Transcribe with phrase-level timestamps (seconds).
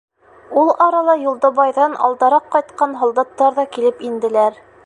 [0.61, 4.63] Ул арала Юлдыбайҙан алдараҡ ҡайтҡан һалдаттар ҙа килеп инделәр.